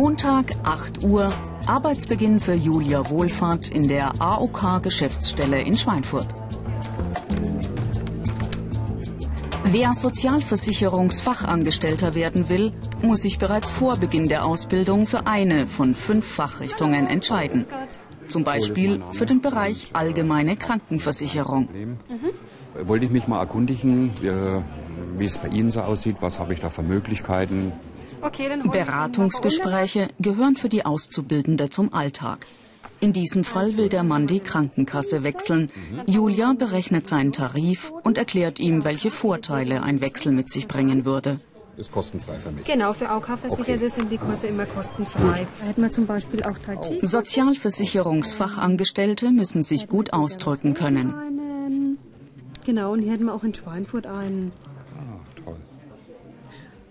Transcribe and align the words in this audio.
Montag, 0.00 0.52
8 0.62 1.02
Uhr, 1.02 1.28
Arbeitsbeginn 1.66 2.38
für 2.38 2.54
Julia 2.54 3.10
Wohlfahrt 3.10 3.68
in 3.68 3.88
der 3.88 4.12
AOK-Geschäftsstelle 4.20 5.60
in 5.60 5.76
Schweinfurt. 5.76 6.28
Wer 9.64 9.94
Sozialversicherungsfachangestellter 9.94 12.14
werden 12.14 12.48
will, 12.48 12.72
muss 13.02 13.22
sich 13.22 13.38
bereits 13.38 13.72
vor 13.72 13.96
Beginn 13.96 14.28
der 14.28 14.46
Ausbildung 14.46 15.04
für 15.04 15.26
eine 15.26 15.66
von 15.66 15.94
fünf 15.94 16.28
Fachrichtungen 16.28 17.08
entscheiden. 17.08 17.66
Zum 18.28 18.44
Beispiel 18.44 19.02
für 19.14 19.26
den 19.26 19.40
Bereich 19.40 19.88
allgemeine 19.94 20.56
Krankenversicherung. 20.56 21.68
Mhm. 21.72 21.98
Wollte 22.86 23.06
ich 23.06 23.10
mich 23.10 23.26
mal 23.26 23.40
erkundigen, 23.40 24.12
wie 25.16 25.24
es 25.24 25.38
bei 25.38 25.48
Ihnen 25.48 25.72
so 25.72 25.80
aussieht, 25.80 26.18
was 26.20 26.38
habe 26.38 26.54
ich 26.54 26.60
da 26.60 26.70
für 26.70 26.84
Möglichkeiten? 26.84 27.72
Okay, 28.20 28.50
Beratungsgespräche 28.70 30.08
gehören 30.18 30.56
für 30.56 30.68
die 30.68 30.84
Auszubildende 30.84 31.70
zum 31.70 31.94
Alltag. 31.94 32.46
In 33.00 33.12
diesem 33.12 33.44
Fall 33.44 33.76
will 33.76 33.88
der 33.88 34.02
Mann 34.02 34.26
die 34.26 34.40
Krankenkasse 34.40 35.22
wechseln. 35.22 35.70
Julia 36.06 36.52
berechnet 36.52 37.06
seinen 37.06 37.32
Tarif 37.32 37.92
und 38.02 38.18
erklärt 38.18 38.58
ihm, 38.58 38.82
welche 38.84 39.12
Vorteile 39.12 39.84
ein 39.84 40.00
Wechsel 40.00 40.32
mit 40.32 40.50
sich 40.50 40.66
bringen 40.66 41.04
würde. 41.04 41.38
Ist 41.76 41.92
kostenfrei 41.92 42.40
für 42.40 42.50
mich. 42.50 42.64
Genau, 42.64 42.92
für 42.92 43.08
AOK-Versicherte 43.08 43.84
okay. 43.84 43.88
sind 43.88 44.10
die 44.10 44.18
Kurse 44.18 44.48
immer 44.48 44.66
kostenfrei. 44.66 45.46
Da 45.60 45.66
hätten 45.66 45.82
wir 45.82 45.92
zum 45.92 46.06
Beispiel 46.06 46.42
auch. 46.42 46.56
Sozialversicherungsfachangestellte 47.02 49.30
müssen 49.30 49.62
sich 49.62 49.86
gut 49.86 50.12
ausdrücken 50.12 50.74
können. 50.74 51.14
Genau, 52.66 52.94
und 52.94 53.02
hier 53.02 53.12
hätten 53.12 53.26
wir 53.26 53.34
auch 53.34 53.44
in 53.44 53.54
Schweinfurt 53.54 54.06
einen. 54.06 54.50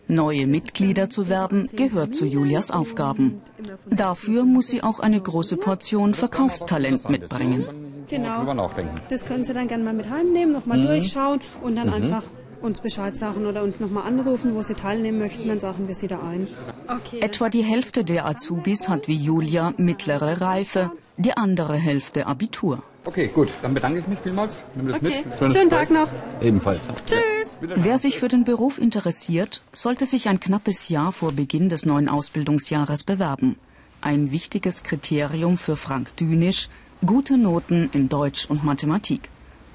Neue 0.08 0.47
Mitglieder 0.47 1.09
zu 1.09 1.27
werben, 1.27 1.69
gehört 1.75 2.16
zu 2.16 2.25
Julias 2.25 2.72
Aufgaben. 2.72 3.41
Dafür 3.89 4.45
muss 4.45 4.67
sie 4.67 4.83
auch 4.83 5.00
eine 5.00 5.19
große 5.19 5.58
Portion 5.58 6.13
Verkaufstalent 6.13 7.09
mitbringen. 7.09 7.66
Genau. 8.09 8.69
Das 9.09 9.25
können 9.25 9.44
Sie 9.44 9.53
dann 9.53 9.67
gerne 9.67 9.83
mal 9.83 9.94
mit 9.94 10.09
heimnehmen, 10.09 10.53
nochmal 10.53 10.78
mhm. 10.78 10.88
durchschauen 10.88 11.41
und 11.61 11.75
dann 11.75 11.88
mhm. 11.88 11.94
einfach 11.94 12.23
uns 12.61 12.80
Bescheid 12.80 13.17
sagen 13.17 13.45
oder 13.45 13.63
uns 13.63 13.80
nochmal 13.80 14.08
anrufen, 14.08 14.55
wo 14.55 14.63
Sie 14.63 14.73
teilnehmen 14.73 15.19
möchten, 15.19 15.47
dann 15.47 15.59
sagen 15.59 15.88
wir 15.88 15.95
Sie 15.95 16.08
da 16.08 16.19
ein. 16.22 16.47
Okay. 16.88 17.19
Etwa 17.19 17.50
die 17.50 17.63
Hälfte 17.63 18.03
der 18.03 18.25
Azubis 18.25 18.89
hat 18.89 19.08
wie 19.08 19.16
Julia 19.16 19.73
mittlere 19.78 20.41
Reife, 20.41 20.91
die 21.17 21.35
andere 21.35 21.75
Hälfte 21.75 22.25
Abitur. 22.25 22.81
Okay, 23.05 23.30
gut. 23.33 23.50
Dann 23.61 23.73
bedanke 23.73 24.00
ich 24.00 24.08
mich 24.08 24.19
vielmals. 24.19 24.58
Nimm 24.75 24.88
das 24.88 24.97
okay. 24.97 25.23
mit. 25.39 25.52
Schönen 25.52 25.69
Tag 25.69 25.89
noch. 25.91 26.09
Ebenfalls. 26.41 26.88
Tschüss. 27.05 27.36
Wer 27.61 27.97
sich 27.97 28.19
für 28.19 28.27
den 28.27 28.44
Beruf 28.44 28.77
interessiert, 28.77 29.63
sollte 29.73 30.05
sich 30.05 30.30
ein 30.30 30.39
knappes 30.39 30.89
Jahr 30.89 31.11
vor 31.11 31.31
Beginn 31.31 31.69
des 31.69 31.86
neuen 31.86 32.08
Ausbildungsjahres 32.08 33.03
bewerben. 33.03 33.55
Ein 34.00 34.31
wichtiges 34.31 34.83
Kriterium 34.83 35.58
für 35.58 35.75
Frank 35.75 36.16
Dünisch, 36.17 36.69
gute 37.05 37.38
Noten 37.38 37.89
in 37.94 38.09
Deutsch 38.09 38.45
und 38.47 38.63
Mathematik. 38.63 39.30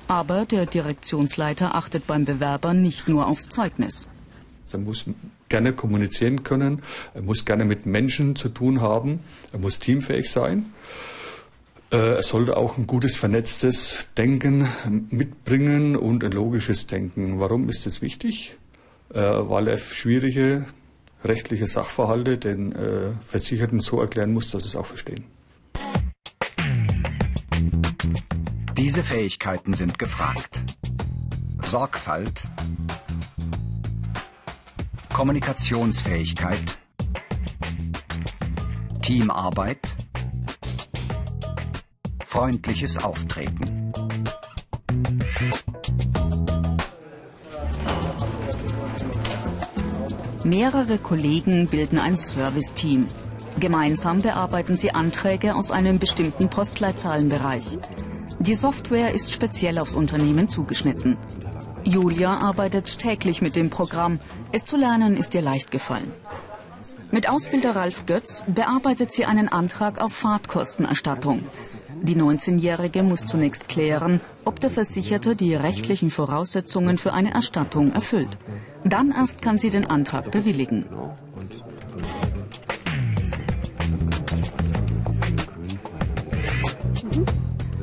Aber 0.07 0.45
der 0.45 0.67
Direktionsleiter 0.67 1.75
achtet 1.75 2.07
beim 2.07 2.25
Bewerber 2.25 2.73
nicht 2.73 3.09
nur 3.09 3.27
aufs 3.27 3.49
Zeugnis. 3.49 4.09
Er 4.73 4.79
muss 4.79 5.05
gerne 5.49 5.73
kommunizieren 5.73 6.45
können, 6.45 6.83
er 7.15 7.23
muss 7.23 7.45
gerne 7.45 7.65
mit 7.65 7.85
Menschen 7.85 8.37
zu 8.37 8.49
tun 8.49 8.81
haben, 8.81 9.21
er 9.53 9.59
muss 9.59 9.79
teamfähig 9.79 10.31
sein. 10.31 10.73
Äh, 11.93 12.15
er 12.17 12.23
sollte 12.23 12.57
auch 12.57 12.79
ein 12.79 12.87
gutes 12.87 13.17
vernetztes 13.17 14.09
Denken 14.17 14.67
mitbringen 15.11 15.95
und 15.95 16.25
ein 16.25 16.33
logisches 16.33 16.87
Denken. 16.87 17.39
Warum 17.39 17.69
ist 17.69 17.85
das 17.85 18.01
wichtig? 18.01 18.57
Äh, 19.13 19.21
weil 19.21 19.69
er 19.69 19.77
schwierige 19.77 20.65
rechtliche 21.23 21.67
Sachverhalte 21.67 22.39
den 22.39 22.73
äh, 22.73 23.11
Versicherten 23.21 23.81
so 23.81 24.01
erklären 24.01 24.33
muss, 24.33 24.51
dass 24.51 24.63
sie 24.63 24.71
es 24.71 24.77
auch 24.77 24.87
verstehen. 24.87 25.25
Diese 28.75 29.05
Fähigkeiten 29.05 29.75
sind 29.75 29.99
gefragt. 29.99 30.61
Sorgfalt, 31.63 32.43
Kommunikationsfähigkeit, 35.13 36.79
Teamarbeit, 39.03 39.81
freundliches 42.33 42.97
Auftreten. 42.97 43.93
Mehrere 50.43 50.97
Kollegen 50.97 51.67
bilden 51.67 51.99
ein 51.99 52.17
Serviceteam. 52.17 53.07
Gemeinsam 53.61 54.23
bearbeiten 54.23 54.79
sie 54.79 54.93
Anträge 54.93 55.55
aus 55.55 55.71
einem 55.71 55.99
bestimmten 55.99 56.49
Postleitzahlenbereich. 56.49 57.77
Die 58.39 58.55
Software 58.55 59.13
ist 59.13 59.31
speziell 59.31 59.77
aufs 59.77 59.95
Unternehmen 59.95 60.49
zugeschnitten. 60.49 61.19
Julia 61.85 62.39
arbeitet 62.39 62.99
täglich 62.99 63.43
mit 63.43 63.57
dem 63.57 63.69
Programm. 63.69 64.21
Es 64.53 64.65
zu 64.65 64.79
lernen 64.79 65.19
ist 65.19 65.35
ihr 65.35 65.43
leicht 65.43 65.71
gefallen. 65.71 66.11
Mit 67.11 67.29
Ausbilder 67.29 67.77
Ralf 67.77 68.07
Götz 68.07 68.43
bearbeitet 68.47 69.13
sie 69.13 69.27
einen 69.27 69.51
Antrag 69.51 70.01
auf 70.01 70.15
Fahrtkostenerstattung. 70.15 71.43
Die 72.03 72.17
19-Jährige 72.17 73.03
muss 73.05 73.27
zunächst 73.27 73.69
klären, 73.69 74.21
ob 74.45 74.59
der 74.59 74.71
Versicherte 74.71 75.37
die 75.37 75.55
rechtlichen 75.55 76.11
Voraussetzungen 76.11 76.99
für 76.99 77.13
eine 77.13 77.33
Erstattung 77.33 77.93
erfüllt. 77.93 78.37
Dann 78.85 79.13
erst 79.13 79.41
kann 79.41 79.61
sie 79.61 79.71
den 79.71 79.87
Antrag 79.87 80.33
bewilligen. 80.33 80.85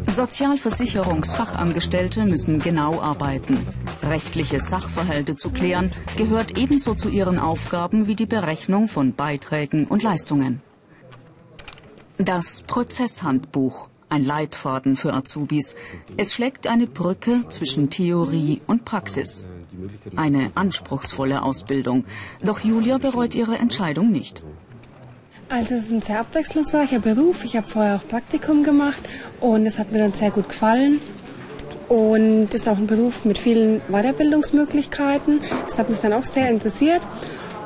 Sozialversicherungsfachangestellte 0.07 2.25
müssen 2.25 2.59
genau 2.59 2.99
arbeiten. 2.99 3.65
Rechtliche 4.03 4.59
Sachverhalte 4.59 5.37
zu 5.37 5.49
klären 5.49 5.91
gehört 6.17 6.57
ebenso 6.57 6.93
zu 6.93 7.07
ihren 7.07 7.39
Aufgaben 7.39 8.07
wie 8.07 8.15
die 8.15 8.25
Berechnung 8.25 8.89
von 8.89 9.13
Beiträgen 9.13 9.87
und 9.87 10.03
Leistungen. 10.03 10.61
Das 12.17 12.63
Prozesshandbuch 12.63 13.87
ein 14.09 14.23
Leitfaden 14.23 14.95
für 14.95 15.13
Azubis. 15.13 15.75
Es 16.17 16.33
schlägt 16.33 16.67
eine 16.67 16.87
Brücke 16.87 17.47
zwischen 17.49 17.89
Theorie 17.89 18.61
und 18.67 18.85
Praxis. 18.85 19.45
Eine 20.15 20.51
anspruchsvolle 20.55 21.43
Ausbildung. 21.43 22.05
Doch 22.43 22.59
Julia 22.59 22.97
bereut 22.97 23.35
ihre 23.35 23.57
Entscheidung 23.57 24.11
nicht. 24.11 24.43
Also 25.47 25.75
es 25.75 25.85
ist 25.85 25.91
ein 25.91 26.01
sehr 26.01 26.19
abwechslungsreicher 26.19 26.99
Beruf. 26.99 27.43
Ich 27.43 27.57
habe 27.57 27.67
vorher 27.67 27.95
auch 27.95 28.07
Praktikum 28.07 28.63
gemacht 28.63 29.01
und 29.39 29.65
es 29.65 29.79
hat 29.79 29.91
mir 29.91 29.99
dann 29.99 30.13
sehr 30.13 30.31
gut 30.31 30.49
gefallen. 30.49 30.99
Und 31.87 32.53
es 32.53 32.61
ist 32.61 32.67
auch 32.67 32.77
ein 32.77 32.85
Beruf 32.85 33.25
mit 33.25 33.39
vielen 33.39 33.81
Weiterbildungsmöglichkeiten. 33.89 35.41
Das 35.65 35.79
hat 35.79 35.89
mich 35.89 35.99
dann 35.99 36.13
auch 36.13 36.25
sehr 36.25 36.49
interessiert. 36.49 37.01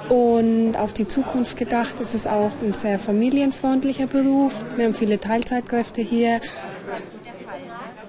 Und 0.09 0.75
auf 0.75 0.93
die 0.93 1.07
Zukunft 1.07 1.57
gedacht 1.57 1.99
ist 1.99 2.13
es 2.13 2.27
auch 2.27 2.51
ein 2.61 2.73
sehr 2.73 2.99
familienfreundlicher 2.99 4.07
Beruf. 4.07 4.53
Wir 4.75 4.85
haben 4.85 4.93
viele 4.93 5.19
Teilzeitkräfte 5.19 6.01
hier. 6.01 6.41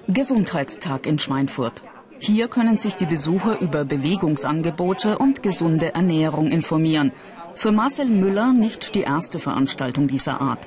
Gesundheitstag 0.07 1.07
in 1.07 1.19
Schweinfurt. 1.19 1.81
Hier 2.19 2.47
können 2.47 2.77
sich 2.77 2.95
die 2.95 3.05
Besucher 3.05 3.59
über 3.59 3.85
Bewegungsangebote 3.85 5.17
und 5.17 5.41
gesunde 5.41 5.93
Ernährung 5.93 6.49
informieren. 6.49 7.11
Für 7.55 7.71
Marcel 7.71 8.07
Müller 8.07 8.51
nicht 8.53 8.95
die 8.95 9.01
erste 9.01 9.39
Veranstaltung 9.39 10.07
dieser 10.07 10.41
Art. 10.41 10.59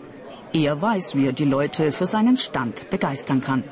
Er 0.52 0.80
weiß, 0.80 1.14
wie 1.14 1.26
er 1.26 1.32
die 1.32 1.44
Leute 1.44 1.92
für 1.92 2.06
seinen 2.06 2.36
Stand 2.36 2.88
begeistern 2.90 3.40
kann. 3.40 3.64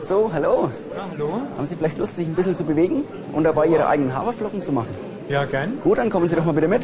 So, 0.00 0.30
hallo. 0.32 0.70
Ja, 0.96 1.06
hallo. 1.10 1.42
Haben 1.56 1.66
Sie 1.66 1.76
vielleicht 1.76 1.98
Lust, 1.98 2.16
sich 2.16 2.26
ein 2.26 2.34
bisschen 2.34 2.56
zu 2.56 2.64
bewegen 2.64 3.02
und 3.32 3.44
dabei 3.44 3.66
Ihre 3.66 3.86
eigenen 3.86 4.14
Haferflocken 4.14 4.62
zu 4.62 4.72
machen? 4.72 5.11
Ja, 5.32 5.44
gern. 5.46 5.80
Gut, 5.82 5.96
dann 5.96 6.10
kommen 6.10 6.28
Sie 6.28 6.36
doch 6.36 6.44
mal 6.44 6.52
bitte 6.52 6.68
mit. 6.68 6.82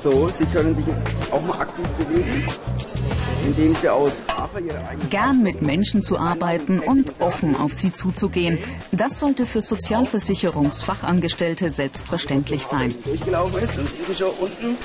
So, 0.00 0.28
Sie 0.28 0.44
können 0.44 0.72
sich 0.72 0.86
jetzt 0.86 1.02
auch 1.32 1.42
mal 1.42 1.58
aktiv 1.58 1.84
bewegen, 1.98 2.46
indem 3.44 3.74
Sie 3.74 3.88
aus 3.88 4.12
Hafer 4.28 4.60
Ihre 4.60 4.78
eigenen... 4.86 5.10
Gern 5.10 5.42
mit 5.42 5.62
Menschen 5.62 6.04
zu 6.04 6.16
arbeiten 6.16 6.78
und 6.78 7.20
offen 7.20 7.56
auf 7.56 7.74
sie 7.74 7.92
zuzugehen, 7.92 8.60
das 8.92 9.18
sollte 9.18 9.46
für 9.46 9.62
Sozialversicherungsfachangestellte 9.62 11.70
selbstverständlich 11.70 12.66
sein. 12.66 12.94
Durchgelaufen 13.04 13.60
ist, 13.60 13.76
dann 13.76 13.88
sehen 13.88 14.04
Sie 14.06 14.14
schon 14.14 14.30
unten, 14.38 14.76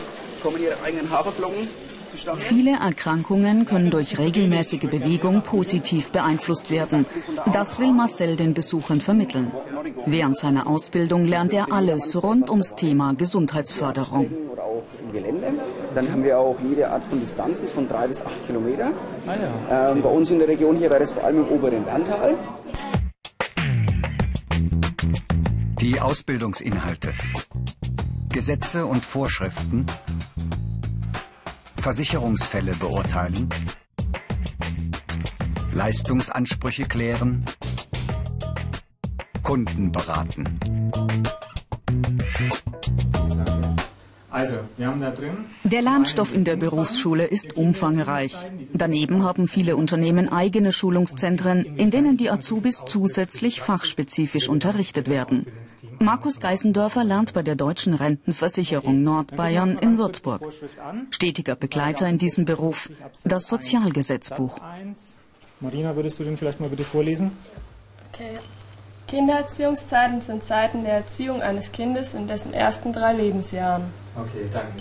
kommen 0.41 0.57
Ihre 0.59 0.81
eigenen 0.83 1.11
Haferflocken 1.11 1.67
Viele 2.37 2.77
Erkrankungen 2.79 3.65
können 3.65 3.89
durch 3.89 4.17
regelmäßige 4.17 4.87
Bewegung 4.89 5.41
positiv 5.41 6.09
beeinflusst 6.09 6.69
werden. 6.69 7.05
Das 7.51 7.79
will 7.79 7.91
Marcel 7.91 8.35
den 8.35 8.53
Besuchern 8.53 9.01
vermitteln. 9.01 9.51
Während 10.05 10.37
seiner 10.37 10.67
Ausbildung 10.67 11.25
lernt 11.25 11.53
er 11.53 11.71
alles 11.71 12.21
rund 12.21 12.49
ums 12.49 12.75
Thema 12.75 13.13
Gesundheitsförderung. 13.13 14.29
Dann 15.93 16.11
haben 16.11 16.23
wir 16.23 16.37
auch 16.39 16.57
jede 16.67 16.89
Art 16.89 17.03
von 17.09 17.19
Distanzen 17.19 17.67
von 17.67 17.87
drei 17.87 18.07
bis 18.07 18.21
acht 18.21 18.45
Kilometer. 18.45 18.91
Ah 19.27 19.91
ähm, 19.91 20.01
bei 20.01 20.09
uns 20.09 20.29
in 20.29 20.39
der 20.39 20.47
Region 20.47 20.75
hier 20.75 20.89
wäre 20.89 20.99
das 20.99 21.11
vor 21.11 21.23
allem 21.23 21.45
im 21.45 21.47
oberen 21.47 21.83
Berntal. 21.85 22.35
Die 25.79 25.99
Ausbildungsinhalte. 26.01 27.13
Gesetze 28.33 28.85
und 28.85 29.05
Vorschriften, 29.05 29.85
Versicherungsfälle 31.85 32.73
beurteilen, 32.77 33.47
Leistungsansprüche 35.71 36.85
klären, 36.85 37.45
Kunden 39.43 39.91
beraten. 39.91 40.59
Also, 44.31 44.55
wir 44.77 44.87
haben 44.87 44.99
da 44.99 45.11
drin. 45.11 45.45
Der 45.63 45.83
Lernstoff 45.83 46.33
in 46.33 46.43
der 46.43 46.55
Berufsschule 46.55 47.25
ist 47.25 47.55
umfangreich. 47.55 48.35
Daneben 48.73 49.23
haben 49.23 49.47
viele 49.47 49.75
Unternehmen 49.75 50.27
eigene 50.27 50.71
Schulungszentren, 50.71 51.77
in 51.77 51.91
denen 51.91 52.17
die 52.17 52.31
Azubis 52.31 52.81
zusätzlich 52.87 53.61
fachspezifisch 53.61 54.49
unterrichtet 54.49 55.07
werden. 55.07 55.45
Markus 55.99 56.39
Geisendörfer 56.39 57.03
lernt 57.03 57.33
bei 57.33 57.43
der 57.43 57.55
Deutschen 57.55 57.93
Rentenversicherung 57.93 59.03
Nordbayern 59.03 59.77
in 59.77 59.97
Würzburg. 59.97 60.41
Stetiger 61.09 61.55
Begleiter 61.55 62.07
in 62.07 62.17
diesem 62.17 62.45
Beruf, 62.45 62.89
das 63.23 63.47
Sozialgesetzbuch. 63.47 64.59
Marina, 65.59 65.95
würdest 65.95 66.19
du 66.19 66.23
den 66.23 66.37
vielleicht 66.37 66.59
mal 66.59 66.69
bitte 66.69 66.83
vorlesen? 66.83 67.31
Okay. 68.13 68.37
Kindererziehungszeiten 69.07 70.21
sind 70.21 70.43
Zeiten 70.43 70.83
der 70.83 70.93
Erziehung 70.93 71.41
eines 71.41 71.71
Kindes 71.71 72.13
in 72.13 72.27
dessen 72.27 72.53
ersten 72.53 72.91
drei 72.91 73.13
Lebensjahren. 73.13 73.83
Okay, 74.15 74.49
danke. 74.51 74.73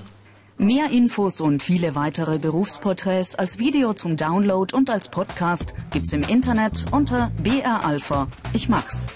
Mehr 0.56 0.90
Infos 0.90 1.40
und 1.40 1.62
viele 1.62 1.94
weitere 1.94 2.38
Berufsporträts 2.38 3.34
als 3.34 3.58
Video 3.58 3.92
zum 3.92 4.16
Download 4.16 4.74
und 4.74 4.88
als 4.88 5.08
Podcast 5.08 5.74
gibt's 5.90 6.12
im 6.12 6.22
Internet 6.22 6.86
unter 6.92 7.32
BR 7.42 7.84
Alpha. 7.84 8.28
Ich 8.52 8.68
mag's. 8.68 9.06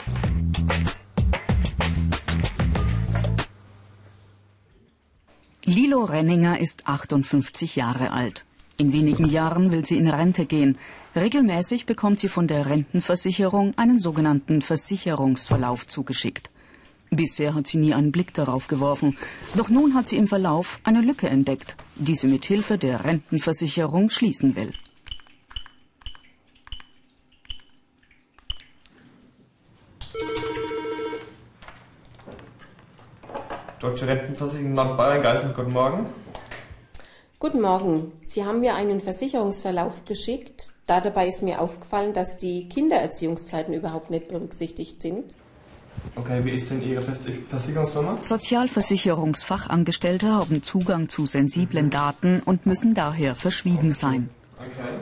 Lilo 5.78 6.02
Renninger 6.02 6.58
ist 6.58 6.88
58 6.88 7.76
Jahre 7.76 8.10
alt. 8.10 8.44
In 8.78 8.92
wenigen 8.92 9.26
Jahren 9.26 9.70
will 9.70 9.86
sie 9.86 9.96
in 9.96 10.08
Rente 10.08 10.44
gehen. 10.44 10.76
Regelmäßig 11.14 11.86
bekommt 11.86 12.18
sie 12.18 12.28
von 12.28 12.48
der 12.48 12.66
Rentenversicherung 12.66 13.78
einen 13.78 14.00
sogenannten 14.00 14.60
Versicherungsverlauf 14.60 15.86
zugeschickt. 15.86 16.50
Bisher 17.10 17.54
hat 17.54 17.68
sie 17.68 17.78
nie 17.78 17.94
einen 17.94 18.10
Blick 18.10 18.34
darauf 18.34 18.66
geworfen. 18.66 19.16
Doch 19.54 19.68
nun 19.68 19.94
hat 19.94 20.08
sie 20.08 20.16
im 20.16 20.26
Verlauf 20.26 20.80
eine 20.82 21.00
Lücke 21.00 21.28
entdeckt, 21.28 21.76
die 21.94 22.16
sie 22.16 22.26
mit 22.26 22.44
Hilfe 22.44 22.76
der 22.76 23.04
Rentenversicherung 23.04 24.10
schließen 24.10 24.56
will. 24.56 24.72
Deutsche 33.98 34.12
Rentenversicherung 34.12 34.74
Nordbayern, 34.74 35.22
Geisel, 35.22 35.52
guten 35.52 35.72
Morgen. 35.72 36.04
Guten 37.40 37.60
Morgen. 37.60 38.12
Sie 38.20 38.44
haben 38.44 38.60
mir 38.60 38.76
einen 38.76 39.00
Versicherungsverlauf 39.00 40.04
geschickt. 40.04 40.70
Da 40.86 41.00
dabei 41.00 41.26
ist 41.26 41.42
mir 41.42 41.60
aufgefallen, 41.60 42.12
dass 42.12 42.36
die 42.36 42.68
Kindererziehungszeiten 42.68 43.74
überhaupt 43.74 44.10
nicht 44.10 44.28
berücksichtigt 44.28 45.02
sind. 45.02 45.34
Okay, 46.14 46.44
wie 46.44 46.50
ist 46.50 46.70
denn 46.70 46.80
Ihre 46.80 47.02
Versicherungsnummer? 47.02 48.22
Sozialversicherungsfachangestellte 48.22 50.28
haben 50.28 50.62
Zugang 50.62 51.08
zu 51.08 51.26
sensiblen 51.26 51.90
Daten 51.90 52.40
und 52.44 52.66
müssen 52.66 52.94
daher 52.94 53.34
verschwiegen 53.34 53.94
sein. 53.94 54.30
Okay. 54.58 55.00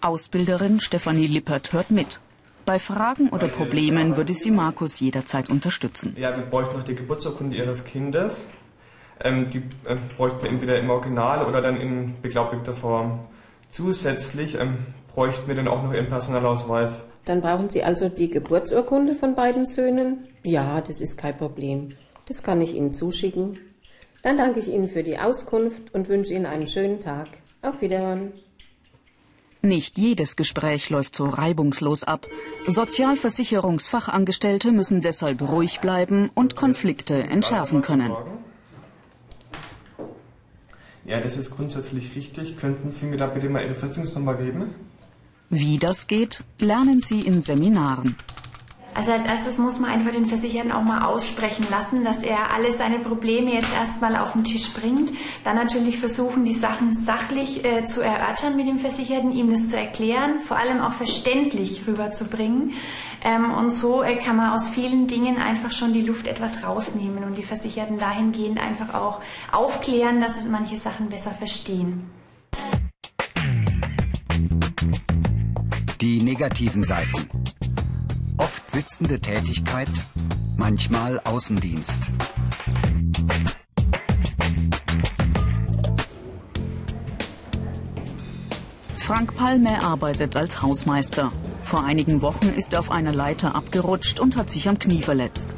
Ausbilderin 0.00 0.78
Stefanie 0.78 1.26
Lippert 1.26 1.72
hört 1.72 1.90
mit. 1.90 2.20
Bei 2.68 2.78
Fragen 2.78 3.30
oder 3.30 3.48
Problemen 3.48 4.16
würde 4.16 4.34
sie 4.34 4.50
Markus 4.50 5.00
jederzeit 5.00 5.48
unterstützen. 5.50 6.14
Ja, 6.18 6.36
wir 6.36 6.44
bräuchten 6.44 6.76
noch 6.76 6.84
die 6.84 6.94
Geburtsurkunde 6.94 7.56
Ihres 7.56 7.84
Kindes 7.84 8.46
ähm, 9.24 9.48
die 9.48 9.58
äh, 9.84 9.96
bräuchten 10.16 10.42
wir 10.42 10.50
entweder 10.50 10.78
im 10.78 10.90
Original 10.90 11.46
oder 11.46 11.60
dann 11.60 11.80
in 11.80 12.20
beglaubigter 12.22 12.72
Form. 12.72 13.20
Zusätzlich 13.72 14.58
ähm, 14.58 14.76
bräuchten 15.12 15.48
wir 15.48 15.54
dann 15.54 15.68
auch 15.68 15.82
noch 15.82 15.92
Ihren 15.92 16.08
Personalausweis. 16.08 16.92
Dann 17.24 17.40
brauchen 17.40 17.68
Sie 17.68 17.82
also 17.82 18.08
die 18.08 18.30
Geburtsurkunde 18.30 19.14
von 19.14 19.34
beiden 19.34 19.66
Söhnen? 19.66 20.28
Ja, 20.42 20.80
das 20.80 21.00
ist 21.00 21.18
kein 21.18 21.36
Problem. 21.36 21.90
Das 22.26 22.42
kann 22.42 22.62
ich 22.62 22.74
Ihnen 22.74 22.92
zuschicken. 22.92 23.58
Dann 24.22 24.38
danke 24.38 24.60
ich 24.60 24.68
Ihnen 24.68 24.88
für 24.88 25.02
die 25.02 25.18
Auskunft 25.18 25.94
und 25.94 26.08
wünsche 26.08 26.34
Ihnen 26.34 26.46
einen 26.46 26.68
schönen 26.68 27.00
Tag. 27.00 27.28
Auf 27.60 27.80
Wiederhören. 27.80 28.32
Nicht 29.60 29.98
jedes 29.98 30.36
Gespräch 30.36 30.88
läuft 30.88 31.16
so 31.16 31.26
reibungslos 31.26 32.04
ab. 32.04 32.26
Sozialversicherungsfachangestellte 32.66 34.70
müssen 34.70 35.00
deshalb 35.00 35.42
ruhig 35.42 35.80
bleiben 35.80 36.30
und 36.34 36.54
Konflikte 36.54 37.24
entschärfen 37.24 37.80
können. 37.80 38.12
Ja, 41.04 41.20
das 41.20 41.36
ist 41.36 41.50
grundsätzlich 41.50 42.14
richtig. 42.14 42.56
Könnten 42.56 42.92
Sie 42.92 43.06
mir 43.06 43.16
da 43.16 43.26
bitte 43.26 43.48
mal 43.48 43.64
Ihre 43.64 43.74
Versicherungsnummer 43.74 44.34
geben? 44.34 44.74
Wie 45.50 45.78
das 45.78 46.06
geht, 46.06 46.44
lernen 46.58 47.00
Sie 47.00 47.22
in 47.22 47.40
Seminaren. 47.40 48.16
Also 48.94 49.12
als 49.12 49.24
erstes 49.24 49.58
muss 49.58 49.78
man 49.78 49.90
einfach 49.90 50.10
den 50.10 50.26
Versicherten 50.26 50.72
auch 50.72 50.82
mal 50.82 51.04
aussprechen 51.04 51.66
lassen, 51.70 52.04
dass 52.04 52.22
er 52.22 52.52
alle 52.52 52.72
seine 52.72 52.98
Probleme 52.98 53.54
jetzt 53.54 53.72
erstmal 53.74 54.16
auf 54.16 54.32
den 54.32 54.44
Tisch 54.44 54.72
bringt. 54.72 55.12
Dann 55.44 55.56
natürlich 55.56 55.98
versuchen, 55.98 56.44
die 56.44 56.52
Sachen 56.52 56.94
sachlich 56.94 57.64
äh, 57.64 57.86
zu 57.86 58.00
erörtern 58.00 58.56
mit 58.56 58.66
dem 58.66 58.78
Versicherten, 58.78 59.32
ihm 59.32 59.50
das 59.50 59.68
zu 59.68 59.76
erklären, 59.76 60.40
vor 60.40 60.56
allem 60.56 60.80
auch 60.80 60.92
verständlich 60.92 61.86
rüberzubringen. 61.86 62.72
Ähm, 63.22 63.52
und 63.52 63.70
so 63.70 64.02
äh, 64.02 64.16
kann 64.16 64.36
man 64.36 64.52
aus 64.52 64.68
vielen 64.68 65.06
Dingen 65.06 65.38
einfach 65.38 65.72
schon 65.72 65.92
die 65.92 66.02
Luft 66.02 66.26
etwas 66.26 66.64
rausnehmen 66.64 67.24
und 67.24 67.36
die 67.36 67.42
Versicherten 67.42 67.98
dahingehend 67.98 68.60
einfach 68.60 68.94
auch 68.94 69.20
aufklären, 69.52 70.20
dass 70.20 70.36
es 70.36 70.46
manche 70.46 70.76
Sachen 70.76 71.08
besser 71.08 71.32
verstehen. 71.32 72.10
Die 76.00 76.22
negativen 76.22 76.84
Seiten. 76.84 77.28
Sitzende 78.70 79.18
Tätigkeit, 79.18 79.88
manchmal 80.58 81.18
Außendienst. 81.20 82.00
Frank 88.98 89.34
Palme 89.36 89.82
arbeitet 89.82 90.36
als 90.36 90.60
Hausmeister. 90.60 91.32
Vor 91.62 91.82
einigen 91.82 92.20
Wochen 92.20 92.48
ist 92.48 92.74
er 92.74 92.80
auf 92.80 92.90
einer 92.90 93.14
Leiter 93.14 93.54
abgerutscht 93.54 94.20
und 94.20 94.36
hat 94.36 94.50
sich 94.50 94.68
am 94.68 94.78
Knie 94.78 95.00
verletzt. 95.00 95.48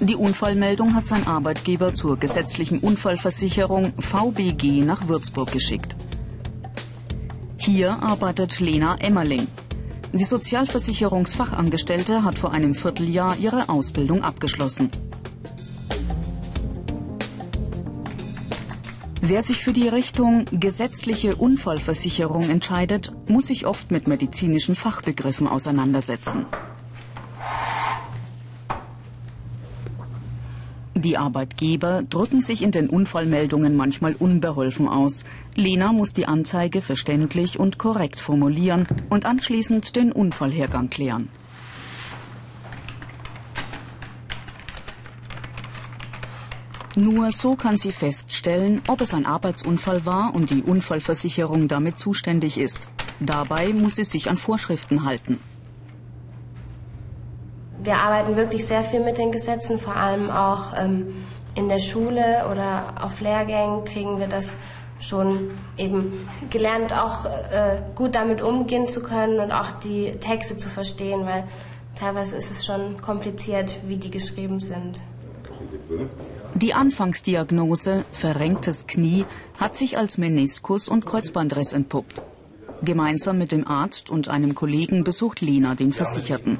Die 0.00 0.16
Unfallmeldung 0.16 0.94
hat 0.94 1.06
sein 1.06 1.26
Arbeitgeber 1.26 1.94
zur 1.94 2.18
gesetzlichen 2.18 2.80
Unfallversicherung 2.80 3.94
VBG 3.98 4.82
nach 4.82 5.08
Würzburg 5.08 5.50
geschickt. 5.50 5.96
Hier 7.56 8.02
arbeitet 8.02 8.60
Lena 8.60 8.96
Emmerling. 8.96 9.46
Die 10.12 10.24
Sozialversicherungsfachangestellte 10.24 12.24
hat 12.24 12.36
vor 12.36 12.52
einem 12.52 12.74
Vierteljahr 12.74 13.36
ihre 13.38 13.68
Ausbildung 13.68 14.24
abgeschlossen. 14.24 14.90
Wer 19.22 19.42
sich 19.42 19.62
für 19.62 19.72
die 19.72 19.86
Richtung 19.86 20.46
gesetzliche 20.50 21.36
Unfallversicherung 21.36 22.50
entscheidet, 22.50 23.12
muss 23.28 23.46
sich 23.46 23.66
oft 23.66 23.92
mit 23.92 24.08
medizinischen 24.08 24.74
Fachbegriffen 24.74 25.46
auseinandersetzen. 25.46 26.46
Die 31.02 31.16
Arbeitgeber 31.16 32.02
drücken 32.02 32.42
sich 32.42 32.60
in 32.60 32.72
den 32.72 32.90
Unfallmeldungen 32.90 33.74
manchmal 33.74 34.14
unbeholfen 34.18 34.86
aus. 34.86 35.24
Lena 35.54 35.94
muss 35.94 36.12
die 36.12 36.26
Anzeige 36.26 36.82
verständlich 36.82 37.58
und 37.58 37.78
korrekt 37.78 38.20
formulieren 38.20 38.86
und 39.08 39.24
anschließend 39.24 39.96
den 39.96 40.12
Unfallhergang 40.12 40.90
klären. 40.90 41.30
Nur 46.96 47.32
so 47.32 47.56
kann 47.56 47.78
sie 47.78 47.92
feststellen, 47.92 48.82
ob 48.86 49.00
es 49.00 49.14
ein 49.14 49.24
Arbeitsunfall 49.24 50.04
war 50.04 50.34
und 50.34 50.50
die 50.50 50.62
Unfallversicherung 50.62 51.66
damit 51.66 51.98
zuständig 51.98 52.58
ist. 52.58 52.88
Dabei 53.20 53.72
muss 53.72 53.96
sie 53.96 54.04
sich 54.04 54.28
an 54.28 54.36
Vorschriften 54.36 55.04
halten 55.04 55.38
wir 57.82 57.96
arbeiten 57.96 58.36
wirklich 58.36 58.66
sehr 58.66 58.84
viel 58.84 59.00
mit 59.00 59.18
den 59.18 59.32
Gesetzen, 59.32 59.78
vor 59.78 59.96
allem 59.96 60.30
auch 60.30 60.72
ähm, 60.76 61.24
in 61.54 61.68
der 61.68 61.78
Schule 61.78 62.48
oder 62.50 62.94
auf 63.00 63.20
Lehrgängen 63.20 63.84
kriegen 63.84 64.18
wir 64.18 64.28
das 64.28 64.56
schon 65.00 65.50
eben 65.78 66.28
gelernt, 66.50 66.92
auch 66.92 67.24
äh, 67.24 67.80
gut 67.94 68.14
damit 68.14 68.42
umgehen 68.42 68.86
zu 68.86 69.02
können 69.02 69.40
und 69.40 69.50
auch 69.50 69.70
die 69.82 70.12
Texte 70.20 70.56
zu 70.56 70.68
verstehen, 70.68 71.24
weil 71.24 71.44
teilweise 71.98 72.36
ist 72.36 72.50
es 72.50 72.64
schon 72.64 73.00
kompliziert, 73.00 73.78
wie 73.86 73.96
die 73.96 74.10
geschrieben 74.10 74.60
sind. 74.60 75.00
Die 76.54 76.74
Anfangsdiagnose, 76.74 78.04
verrenktes 78.12 78.86
Knie, 78.86 79.24
hat 79.58 79.76
sich 79.76 79.96
als 79.96 80.18
Meniskus 80.18 80.88
und 80.88 81.06
Kreuzbandriss 81.06 81.72
entpuppt. 81.72 82.22
Gemeinsam 82.82 83.38
mit 83.38 83.52
dem 83.52 83.66
Arzt 83.66 84.10
und 84.10 84.28
einem 84.28 84.54
Kollegen 84.54 85.04
besucht 85.04 85.40
Lena 85.40 85.74
den 85.74 85.92
Versicherten. 85.92 86.58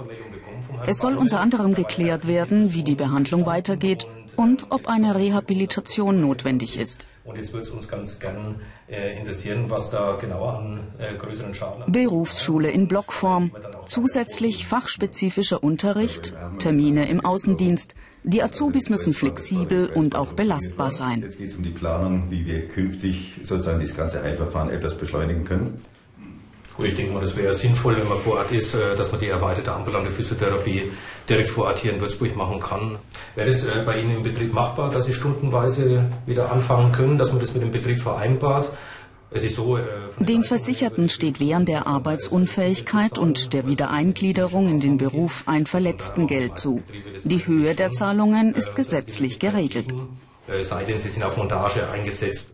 Es 0.87 0.99
soll 0.99 1.16
unter 1.16 1.40
anderem 1.40 1.75
geklärt 1.75 2.26
werden, 2.26 2.72
wie 2.72 2.82
die 2.82 2.94
Behandlung 2.94 3.46
weitergeht 3.46 4.06
und 4.37 4.66
ob 4.70 4.88
eine 4.88 5.14
Rehabilitation 5.14 6.20
notwendig 6.20 6.78
ist. 6.78 7.06
Und 7.25 7.37
jetzt 7.37 7.52
würde 7.52 7.64
es 7.64 7.70
uns 7.70 7.87
ganz 7.87 8.18
gern 8.18 8.56
äh, 8.88 9.16
interessieren, 9.18 9.66
was 9.68 9.90
da 9.90 10.16
genauer 10.20 10.58
an 10.58 10.80
äh, 10.99 11.14
größeren 11.14 11.54
Schaden. 11.54 11.84
Berufsschule 11.92 12.70
in 12.70 12.88
Blockform, 12.88 13.52
zusätzlich 13.87 14.66
fachspezifischer 14.66 15.62
Unterricht, 15.62 16.34
Termine 16.58 17.08
im 17.08 17.25
Außendienst. 17.25 17.94
Die 18.25 18.42
Azubis 18.42 18.88
müssen 18.88 19.14
flexibel 19.14 19.90
und 19.94 20.16
auch 20.16 20.32
belastbar 20.32 20.92
sein. 20.92 21.22
Jetzt 21.22 21.38
geht 21.38 21.50
es 21.50 21.56
um 21.56 21.62
die 21.62 21.70
Planung, 21.70 22.30
wie 22.30 22.46
wir 22.46 22.66
künftig 22.66 23.37
sozusagen 23.44 23.80
das 23.80 23.94
ganze 23.94 24.22
Heilverfahren 24.22 24.70
etwas 24.70 24.96
beschleunigen 24.96 25.44
können. 25.44 25.80
Gut, 26.80 26.88
ich 26.88 26.96
denke 26.96 27.12
mal, 27.12 27.20
das 27.20 27.37
wäre 27.37 27.52
sinnvoll, 27.52 27.99
wenn 27.99 28.08
man 28.08 28.16
vor 28.16 28.38
Ort 28.38 28.52
ist, 28.52 28.75
äh, 28.75 28.96
dass 28.96 29.12
man 29.12 29.20
die 29.20 29.26
erweiterte 29.26 29.70
ambulante 29.70 30.10
Physiotherapie 30.10 30.90
direkt 31.28 31.50
vor 31.50 31.66
Ort 31.66 31.80
hier 31.80 31.92
in 31.92 32.00
Würzburg 32.00 32.34
machen 32.34 32.58
kann. 32.58 32.96
Wäre 33.34 33.50
es 33.50 33.64
äh, 33.64 33.82
bei 33.84 34.00
Ihnen 34.00 34.16
im 34.16 34.22
Betrieb 34.22 34.54
machbar, 34.54 34.90
dass 34.90 35.04
Sie 35.04 35.12
stundenweise 35.12 36.06
wieder 36.25 36.50
anfangen 36.50 36.90
können, 36.90 37.18
dass 37.18 37.32
man 37.32 37.42
das 37.42 37.52
mit 37.52 37.62
dem 37.62 37.70
Betrieb 37.70 38.00
vereinbart? 38.00 38.70
So, 39.34 39.76
äh, 39.76 39.82
Dem 40.20 40.42
Versicherten 40.42 41.10
steht 41.10 41.38
während 41.38 41.68
der 41.68 41.87
Arbeitsunfähigkeit 41.87 43.18
und 43.18 43.52
der 43.52 43.66
Wiedereingliederung 43.66 44.66
in 44.66 44.80
den 44.80 44.96
Beruf 44.96 45.42
ein 45.44 45.66
Verletztengeld 45.66 46.56
zu. 46.56 46.82
Die 47.25 47.46
Höhe 47.46 47.75
der 47.75 47.92
Zahlungen 47.92 48.54
ist 48.54 48.75
gesetzlich 48.75 49.38
geregelt. 49.38 49.88
Sei 50.62 50.84
denn, 50.84 50.99
Sie 50.99 51.10
sind 51.10 51.25
auf 51.25 51.37
Montage 51.37 51.88
eingesetzt. 51.90 52.52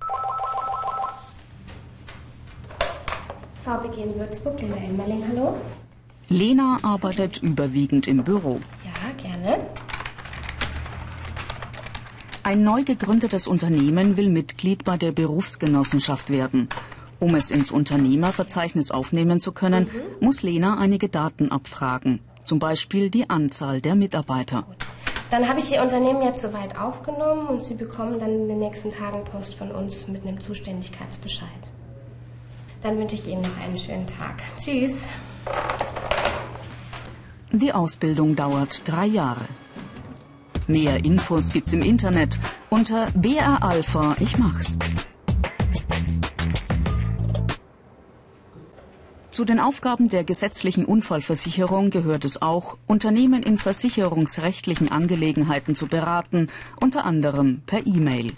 VBG 3.66 4.04
in 4.04 4.14
Würzburg, 4.16 4.62
Lena 4.62 4.76
Elmerling, 4.76 5.24
hallo. 5.28 5.56
Lena 6.28 6.78
arbeitet 6.82 7.42
überwiegend 7.42 8.06
im 8.06 8.22
Büro. 8.22 8.60
Ja, 8.84 9.10
gerne. 9.20 9.66
Ein 12.44 12.62
neu 12.62 12.84
gegründetes 12.84 13.48
Unternehmen 13.48 14.16
will 14.16 14.28
Mitglied 14.28 14.84
bei 14.84 14.96
der 14.96 15.10
Berufsgenossenschaft 15.10 16.30
werden. 16.30 16.68
Um 17.18 17.34
es 17.34 17.50
ins 17.50 17.72
Unternehmerverzeichnis 17.72 18.92
aufnehmen 18.92 19.40
zu 19.40 19.50
können, 19.50 19.84
mhm. 19.92 20.24
muss 20.24 20.42
Lena 20.42 20.78
einige 20.78 21.08
Daten 21.08 21.50
abfragen. 21.50 22.20
Zum 22.44 22.60
Beispiel 22.60 23.10
die 23.10 23.28
Anzahl 23.28 23.80
der 23.80 23.96
Mitarbeiter. 23.96 24.64
Dann 25.30 25.48
habe 25.48 25.58
ich 25.58 25.72
Ihr 25.72 25.82
Unternehmen 25.82 26.22
jetzt 26.22 26.40
soweit 26.40 26.78
aufgenommen 26.78 27.48
und 27.48 27.64
Sie 27.64 27.74
bekommen 27.74 28.20
dann 28.20 28.30
in 28.30 28.46
den 28.46 28.60
nächsten 28.60 28.92
Tagen 28.92 29.24
Post 29.24 29.56
von 29.56 29.72
uns 29.72 30.06
mit 30.06 30.24
einem 30.24 30.40
Zuständigkeitsbescheid. 30.40 31.75
Dann 32.86 32.98
wünsche 32.98 33.16
ich 33.16 33.26
Ihnen 33.26 33.42
noch 33.42 33.58
einen 33.64 33.76
schönen 33.76 34.06
Tag. 34.06 34.40
Tschüss. 34.60 35.08
Die 37.50 37.72
Ausbildung 37.72 38.36
dauert 38.36 38.88
drei 38.88 39.06
Jahre. 39.06 39.44
Mehr 40.68 41.04
Infos 41.04 41.52
gibt's 41.52 41.72
im 41.72 41.82
Internet 41.82 42.38
unter 42.70 43.10
BR 43.10 43.60
Alpha 43.64 44.14
Ich 44.20 44.38
mach's. 44.38 44.78
Zu 49.32 49.44
den 49.44 49.58
Aufgaben 49.58 50.08
der 50.08 50.22
gesetzlichen 50.22 50.84
Unfallversicherung 50.84 51.90
gehört 51.90 52.24
es 52.24 52.40
auch, 52.40 52.76
Unternehmen 52.86 53.42
in 53.42 53.58
versicherungsrechtlichen 53.58 54.92
Angelegenheiten 54.92 55.74
zu 55.74 55.88
beraten, 55.88 56.46
unter 56.80 57.04
anderem 57.04 57.62
per 57.66 57.84
E-Mail. 57.84 58.34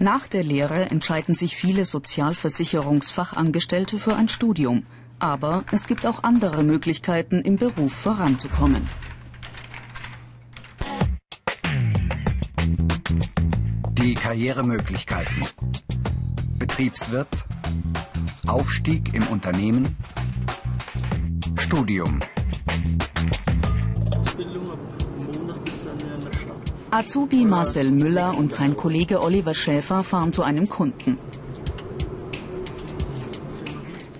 Nach 0.00 0.26
der 0.26 0.42
Lehre 0.42 0.90
entscheiden 0.90 1.34
sich 1.34 1.56
viele 1.56 1.86
Sozialversicherungsfachangestellte 1.86 3.98
für 3.98 4.16
ein 4.16 4.28
Studium. 4.28 4.84
Aber 5.20 5.62
es 5.70 5.86
gibt 5.86 6.04
auch 6.04 6.24
andere 6.24 6.64
Möglichkeiten, 6.64 7.40
im 7.40 7.56
Beruf 7.56 7.92
voranzukommen. 7.92 8.88
Die 13.92 14.14
Karrieremöglichkeiten. 14.14 15.46
Betriebswirt. 16.58 17.44
Aufstieg 18.48 19.14
im 19.14 19.28
Unternehmen. 19.28 19.96
Studium. 21.56 22.18
Azubi 26.94 27.44
Marcel 27.44 27.90
Müller 27.90 28.38
und 28.38 28.52
sein 28.52 28.76
Kollege 28.76 29.20
Oliver 29.20 29.52
Schäfer 29.52 30.04
fahren 30.04 30.32
zu 30.32 30.44
einem 30.44 30.68
Kunden. 30.68 31.18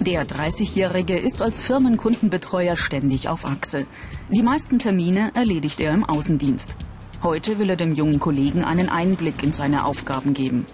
Der 0.01 0.27
30-Jährige 0.27 1.17
ist 1.17 1.41
als 1.41 1.61
Firmenkundenbetreuer 1.61 2.77
ständig 2.77 3.29
auf 3.29 3.45
Achse. 3.45 3.87
Die 4.33 4.43
meisten 4.43 4.81
Termine 4.81 5.31
erledigt 5.35 5.79
er 5.79 5.95
im 5.95 6.03
Außendienst. 6.03 6.75
Heute 7.23 7.61
will 7.61 7.71
er 7.71 7.77
dem 7.77 7.95
jungen 7.95 8.19
Kollegen 8.19 8.65
einen 8.65 8.89
Einblick 8.89 9.45
in 9.45 9.53
seine 9.53 9.85
Aufgaben 9.85 10.35
geben 10.35 10.67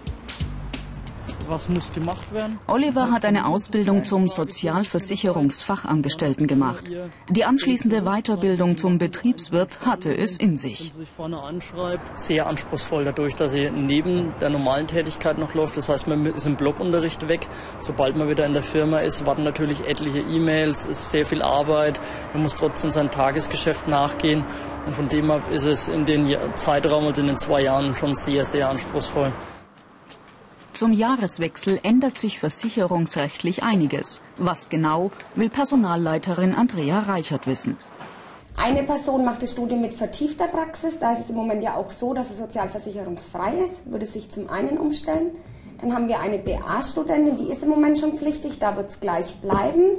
was 1.51 1.69
muss 1.69 1.93
gemacht 1.93 2.33
werden? 2.33 2.57
Oliver 2.67 3.11
hat 3.11 3.25
eine 3.25 3.45
Ausbildung 3.45 4.03
zum 4.05 4.27
Sozialversicherungsfachangestellten 4.27 6.47
gemacht. 6.47 6.89
Die 7.29 7.45
anschließende 7.45 8.01
Weiterbildung 8.03 8.77
zum 8.77 8.97
Betriebswirt 8.97 9.85
hatte 9.85 10.17
es 10.17 10.37
in 10.37 10.57
sich. 10.57 10.91
Sehr 12.15 12.47
anspruchsvoll 12.47 13.05
dadurch, 13.05 13.35
dass 13.35 13.51
sie 13.51 13.69
neben 13.69 14.33
der 14.39 14.49
normalen 14.49 14.87
Tätigkeit 14.87 15.37
noch 15.37 15.53
läuft. 15.53 15.77
Das 15.77 15.87
heißt, 15.89 16.07
man 16.07 16.25
ist 16.25 16.47
im 16.47 16.55
Blockunterricht 16.55 17.27
weg. 17.27 17.47
Sobald 17.81 18.15
man 18.15 18.29
wieder 18.29 18.45
in 18.45 18.53
der 18.53 18.63
Firma 18.63 18.99
ist, 18.99 19.25
warten 19.25 19.43
natürlich 19.43 19.85
etliche 19.85 20.19
E-Mails, 20.19 20.85
es 20.85 21.01
ist 21.01 21.11
sehr 21.11 21.25
viel 21.25 21.41
Arbeit. 21.41 21.99
Man 22.33 22.43
muss 22.43 22.55
trotzdem 22.55 22.91
sein 22.91 23.11
Tagesgeschäft 23.11 23.89
nachgehen. 23.89 24.45
Und 24.85 24.95
von 24.95 25.09
dem 25.09 25.29
ab 25.29 25.51
ist 25.51 25.65
es 25.65 25.89
in 25.89 26.05
den 26.05 26.33
Zeitraum, 26.55 27.07
also 27.07 27.19
in 27.21 27.27
den 27.27 27.37
zwei 27.37 27.63
Jahren, 27.63 27.93
schon 27.95 28.15
sehr, 28.15 28.45
sehr 28.45 28.69
anspruchsvoll. 28.69 29.33
Zum 30.73 30.93
Jahreswechsel 30.93 31.79
ändert 31.83 32.17
sich 32.17 32.39
versicherungsrechtlich 32.39 33.61
einiges. 33.61 34.21
Was 34.37 34.69
genau, 34.69 35.11
will 35.35 35.49
Personalleiterin 35.49 36.55
Andrea 36.55 36.99
Reichert 36.99 37.45
wissen. 37.45 37.77
Eine 38.57 38.83
Person 38.83 39.25
macht 39.25 39.41
das 39.43 39.51
Studium 39.51 39.81
mit 39.81 39.93
vertiefter 39.93 40.47
Praxis. 40.47 40.97
Da 40.99 41.13
ist 41.13 41.25
es 41.25 41.29
im 41.29 41.35
Moment 41.35 41.61
ja 41.61 41.75
auch 41.75 41.91
so, 41.91 42.13
dass 42.13 42.31
es 42.31 42.37
sozialversicherungsfrei 42.37 43.55
ist, 43.57 43.91
würde 43.91 44.07
sich 44.07 44.29
zum 44.29 44.49
einen 44.49 44.77
umstellen. 44.77 45.31
Dann 45.81 45.93
haben 45.93 46.07
wir 46.07 46.19
eine 46.19 46.37
BA-Studentin, 46.37 47.37
die 47.37 47.51
ist 47.51 47.63
im 47.63 47.69
Moment 47.69 47.99
schon 47.99 48.17
pflichtig, 48.17 48.59
da 48.59 48.77
wird 48.77 48.89
es 48.89 48.99
gleich 48.99 49.35
bleiben. 49.41 49.97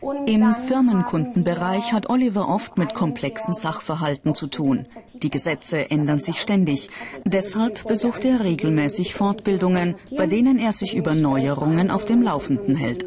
Im 0.00 0.54
Firmenkundenbereich 0.54 1.92
hat 1.92 2.08
Oliver 2.08 2.48
oft 2.48 2.78
mit 2.78 2.94
komplexen 2.94 3.54
Sachverhalten 3.54 4.34
zu 4.34 4.46
tun. 4.46 4.86
Die 5.14 5.30
Gesetze 5.30 5.90
ändern 5.90 6.20
sich 6.20 6.40
ständig. 6.40 6.90
Deshalb 7.24 7.86
besucht 7.88 8.24
er 8.24 8.44
regelmäßig 8.44 9.14
Fortbildungen, 9.14 9.96
bei 10.16 10.26
denen 10.26 10.58
er 10.58 10.72
sich 10.72 10.94
über 10.94 11.14
Neuerungen 11.14 11.90
auf 11.90 12.04
dem 12.04 12.22
Laufenden 12.22 12.76
hält. 12.76 13.06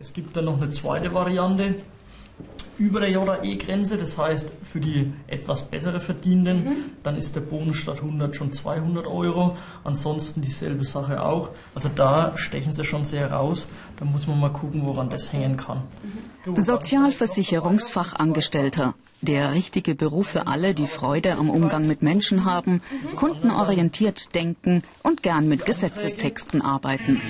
Es 0.00 0.12
gibt 0.12 0.36
dann 0.36 0.46
noch 0.46 0.60
eine 0.60 0.72
zweite 0.72 1.14
Variante, 1.14 1.76
über 2.82 2.98
der 2.98 3.10
JAE-Grenze, 3.10 3.96
das 3.96 4.18
heißt 4.18 4.54
für 4.64 4.80
die 4.80 5.12
etwas 5.28 5.62
bessere 5.62 6.00
Verdienenden, 6.00 6.64
mhm. 6.64 6.74
dann 7.04 7.16
ist 7.16 7.36
der 7.36 7.42
Bonus 7.42 7.76
statt 7.76 8.02
100 8.02 8.34
schon 8.34 8.52
200 8.52 9.06
Euro. 9.06 9.56
Ansonsten 9.84 10.40
dieselbe 10.40 10.84
Sache 10.84 11.22
auch. 11.22 11.50
Also 11.76 11.88
da 11.94 12.36
stechen 12.36 12.74
sie 12.74 12.82
schon 12.82 13.04
sehr 13.04 13.30
raus. 13.30 13.68
Da 13.98 14.04
muss 14.04 14.26
man 14.26 14.40
mal 14.40 14.52
gucken, 14.52 14.84
woran 14.84 15.10
das 15.10 15.32
hängen 15.32 15.56
kann. 15.56 15.84
Mhm. 16.44 16.64
Sozialversicherungsfachangestellter. 16.64 18.94
Der 19.20 19.54
richtige 19.54 19.94
Beruf 19.94 20.30
für 20.30 20.48
alle, 20.48 20.74
die 20.74 20.88
Freude 20.88 21.38
am 21.38 21.50
Umgang 21.50 21.86
mit 21.86 22.02
Menschen 22.02 22.44
haben, 22.44 22.82
kundenorientiert 23.14 24.34
denken 24.34 24.82
und 25.04 25.22
gern 25.22 25.46
mit 25.46 25.66
Gesetzestexten 25.66 26.60
arbeiten. 26.60 27.22